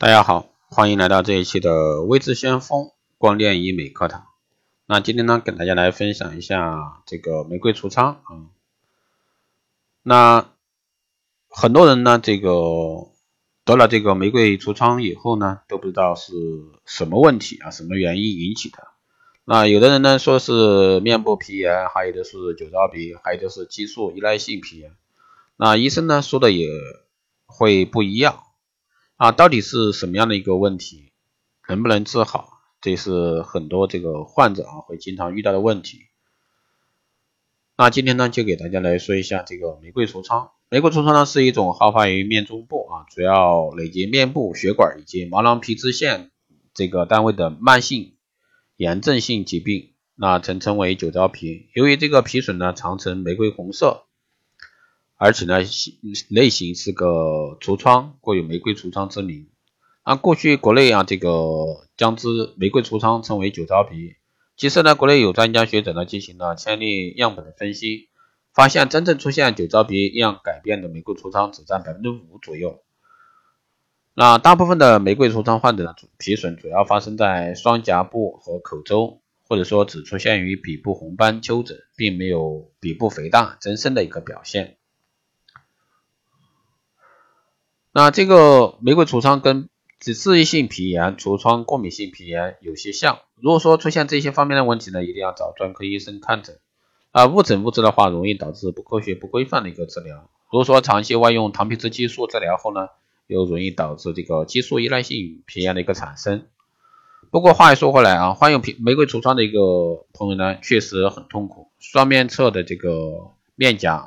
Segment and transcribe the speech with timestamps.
[0.00, 4.28] 大家好，欢迎来到这一期的微智先锋光电医美课堂。
[4.86, 8.48] 那今天呢，跟大家来分享一下这个玫瑰痤疮啊。
[10.02, 10.48] 那
[11.50, 13.08] 很多人呢，这个
[13.66, 16.32] 得了这个玫瑰痤疮以后呢，都不知道是
[16.86, 18.78] 什么问题啊，什么原因引起的。
[19.44, 24.92] 那有的人呢说是面部皮炎，还有的是酒糟鼻，还有的是激素依赖性皮炎。
[25.58, 26.70] 那医生呢说的也
[27.44, 28.44] 会不一样。
[29.20, 31.12] 啊，到底是什么样的一个问题，
[31.68, 32.62] 能不能治好？
[32.80, 36.06] 这是很多这个患者啊会经常遇到的问题。
[37.76, 40.52] 那今天呢，就给大家来说一下这个玫瑰痤疮。
[40.70, 46.30] 玫瑰痤疮呢是一种好发于面中部啊，主要累及面部血管以及毛囊皮脂腺
[46.72, 48.14] 这个单位的慢性
[48.76, 51.68] 炎症性疾病，那曾称为酒糟皮。
[51.74, 54.06] 由于这个皮损呢常呈玫瑰红色。
[55.22, 55.58] 而且呢，
[56.30, 59.48] 类型是个痤疮，故有玫瑰痤疮之名。
[60.02, 61.28] 啊，过去国内啊，这个
[61.94, 64.16] 将之玫瑰痤疮称为酒糟皮。
[64.56, 68.08] 其实呢，国内有专家学者呢进行了千例样本的分析，
[68.54, 72.80] 发现真正出现酒糟皮样改变的玫瑰痤疮只占百分之五左右。
[74.14, 84.78] 那大部分的玫瑰痤疮患者的皮损主要发生在双颊部和口周，或者说只出现于鼻部红斑丘疹，并没有鼻部肥大增生的一个表现。
[87.92, 93.18] 那这个玫瑰痤疮跟脂质性皮炎、痤疮过敏性皮炎有些像。
[93.34, 96.58] 如果说出现这些方面的问题呢，一定要找专科医生看诊。
[97.10, 100.30] 啊，误诊误治的话，容易导致不科学、不规范的一个治疗。
[100.52, 102.88] 如果说长期外用糖皮质激素治疗后呢，
[103.26, 106.46] 又容易导致这个激素依赖性皮炎的一个产生。
[107.32, 114.06] 不过话又说回来啊，患有皮玫瑰痤疮的一个朋友呢，确实很痛苦，双面侧的这个面颊啊，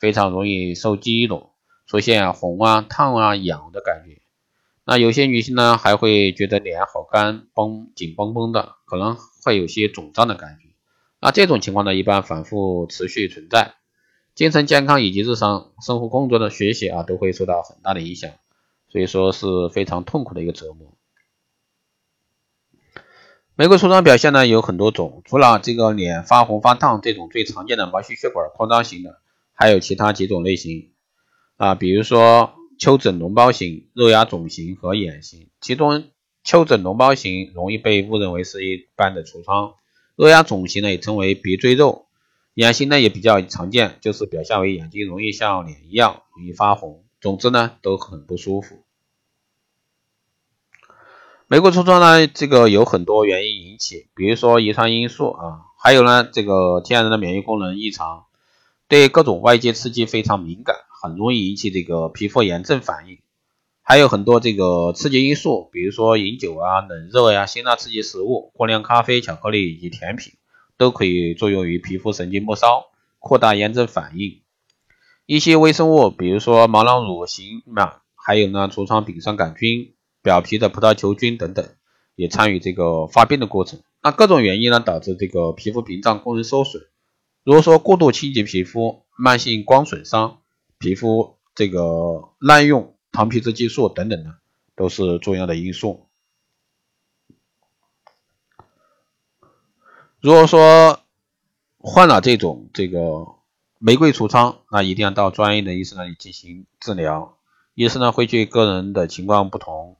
[0.00, 1.51] 非常容易受激怒。
[1.86, 4.22] 出现红啊、烫啊、痒的感觉，
[4.84, 10.68] 那有些女性呢还会觉得脸好干、绷紧绷绷的，可能会有些肿胀的感觉。
[11.20, 13.74] 那这种情况呢，一般反复持续存在，
[14.34, 18.30] 精神健康以及日常生活工作的学习啊，都会受到很大的影响，
[18.88, 20.96] 所以说是非常痛苦的一个折磨。
[23.54, 29.20] 玫瑰痤疮表现呢有很多种，除了这个脸发红发烫这种最常见的毛细血管扩张型的，
[29.52, 30.91] 还有其他几种类型。
[31.62, 36.08] 啊，比如说丘疹脓包型、肉芽肿型和眼型，其中
[36.42, 39.74] 丘疹脓包型容易被误认为是一般的痤疮，
[40.16, 42.06] 肉芽肿型呢也称为鼻赘肉，
[42.54, 48.82] 眼型呢也比较常见，就是表现为眼睛容易像脸一样容易发红，总之呢都很不舒服。
[51.46, 58.24] 玫瑰痤疮呢，这个有很多原因引起，比如说遗传因素啊，还有呢这个天然的免疫功能异常，
[58.92, 60.76] 对各种外界刺激非常敏感。
[61.02, 63.20] 很容易引起这个皮肤炎症反应，
[63.80, 70.34] 还有很多这个刺激因素，比如说饮酒啊、冷热呀、辛辣刺激食物、过量咖啡、巧克力以及甜品，
[70.76, 72.84] 都可以作用于皮肤神经末梢，
[73.18, 74.42] 扩大炎症反应。
[75.24, 81.66] 一些微生物，比如说毛囊乳型螨，还有呢痤疮丙酸杆菌、表皮的葡萄球菌等等，
[82.14, 83.80] 也参与这个发病的过程。
[84.02, 86.82] 那各种原因呢，导致这个皮肤屏障功能受损。
[87.44, 90.40] 如果说过度清洁皮肤、慢性光损伤，
[90.78, 94.36] 皮肤这个滥用糖皮质激素等等的，
[94.76, 96.08] 都是重要的因素。
[100.20, 101.00] 如果说
[101.78, 103.26] 患了这种这个
[103.78, 107.36] 玫瑰痤疮，那一定要到专业的医生那里进行治疗。
[107.74, 109.96] 医生呢会据个人的情况不同，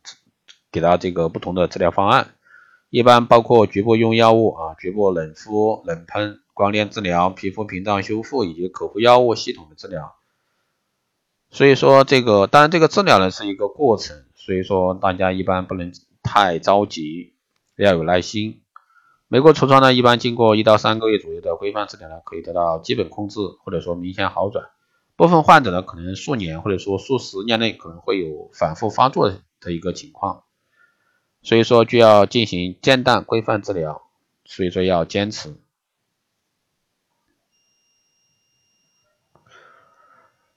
[0.70, 2.34] 给他这个不同的治疗方案，
[2.92, 10.14] 一般包括局部用药物啊，局部冷敷、冷喷、光电治疗、皮肤屏障修复以及口服药物系统的治疗。
[11.48, 15.90] 所以说这个，当然这个治疗呢是一个过程，所以说大家一般不能
[16.22, 17.32] 太着急，
[17.78, 18.60] 要有耐心。
[19.26, 24.66] 玫瑰痤疮呢，一般经过一到三个月左右的规范治疗呢，可以得到基本控制，或者说明显好转。
[25.16, 30.44] 部分患者呢，可能数年或者说数十年内可能会有反复发作的一个情况，
[31.42, 34.02] 所以说就要进行间断规范治疗，
[34.44, 35.54] 所以说要坚持。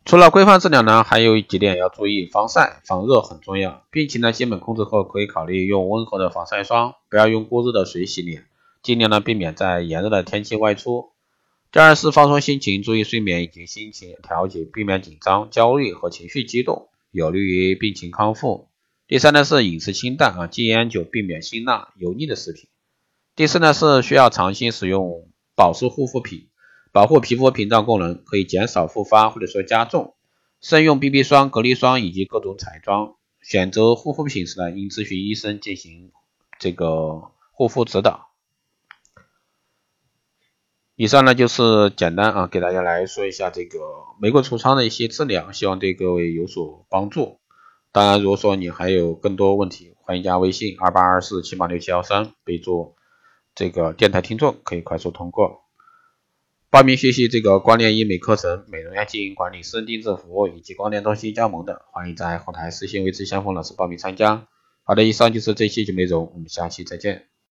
[0.06, 3.84] 除了规范治疗呢，还有几点要注意：防晒、防热很重要。
[3.90, 8.46] 病情呢基本控制后，可以考虑用温和的防晒霜，不要用过热的水洗脸，
[8.84, 11.10] 尽量呢避免在炎热的天气外出。
[11.72, 18.70] 第二是放松心情，注意睡眠以及心情调节，避免紧张、焦虑和情绪激动，有利于病情康复。
[19.08, 22.70] 第三呢是饮食清淡啊，戒烟酒，避免辛辣油腻的食品。
[23.36, 26.50] 第四呢是需要长期使用保湿护肤品。
[26.92, 30.16] 保护皮肤屏障功能，可以减少复发或者说加重。
[30.62, 36.12] 慎用 BB 霜、隔离霜以及各种彩妆，选择护肤品时呢，应咨询医生进行
[36.58, 38.30] 这个护肤指导。
[40.96, 43.78] 以上呢就是简单啊，给大家来说一下这个
[44.22, 47.42] 玫瑰痤疮的一些治疗，希望对各位有所帮助。
[47.96, 52.94] 当然，如果说你还有更多问题，欢迎加微信二八二四七八六七幺三，备注
[53.56, 55.62] 这个电台听众，可以快速通过。
[56.70, 64.46] 报名学习这个光电医美课程、美容院经营管理、私人定制服务以及光电中心加盟的，欢迎在后台私信为之相锋老师报名参加。
[64.84, 67.28] 好的，以上就是这期节目内容，我们下期再见。